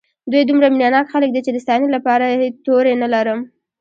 دوی 0.31 0.43
دومره 0.49 0.67
مینه 0.73 0.87
ناک 0.95 1.07
خلک 1.13 1.29
دي 1.33 1.41
چې 1.45 1.51
د 1.53 1.57
ستاینې 1.65 1.89
لپاره 1.95 2.25
یې 2.39 2.47
توري 2.65 2.93
نه 3.03 3.07
لرم. 3.13 3.39